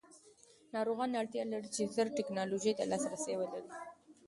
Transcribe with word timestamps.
ناروغان 0.73 1.11
اړتیا 1.21 1.43
لري 1.53 1.69
چې 1.75 1.89
ژر 1.93 2.07
ټېکنالوژۍ 2.17 2.73
ته 2.77 2.83
لاسرسی 2.91 3.33
ولري. 3.37 3.71